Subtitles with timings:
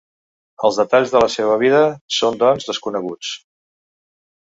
[0.69, 1.81] Els detalls de la seva vida
[2.19, 3.35] són, doncs, desconeguts.